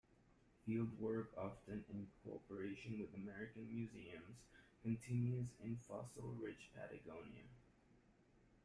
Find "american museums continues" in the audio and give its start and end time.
3.13-5.45